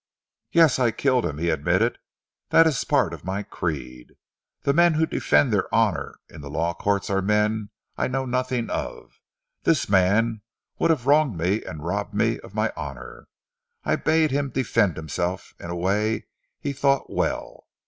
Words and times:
"Yes, 0.51 0.79
I 0.79 0.89
killed 0.89 1.27
him," 1.27 1.37
he 1.37 1.51
admitted. 1.51 1.99
"That 2.49 2.65
is 2.65 2.83
part 2.83 3.13
of 3.13 3.23
my 3.23 3.43
creed. 3.43 4.13
The 4.63 4.73
men 4.73 4.95
who 4.95 5.05
defend 5.05 5.53
their 5.53 5.71
honour 5.71 6.15
in 6.27 6.41
the 6.41 6.49
Law 6.49 6.73
Courts 6.73 7.11
are 7.11 7.21
men 7.21 7.69
I 7.97 8.07
know 8.07 8.25
nothing 8.25 8.71
of. 8.71 9.21
This 9.61 9.87
man 9.87 10.41
would 10.79 10.89
have 10.89 11.05
wronged 11.05 11.37
me 11.37 11.61
and 11.63 11.85
robbed 11.85 12.15
me 12.15 12.39
of 12.39 12.55
my 12.55 12.73
honour. 12.75 13.27
I 13.83 13.95
bade 13.95 14.31
him 14.31 14.49
defend 14.49 14.97
himself 14.97 15.53
in 15.59 15.67
any 15.67 15.75
way 15.77 16.25
he 16.59 16.73
thought 16.73 17.11
well. 17.13 17.67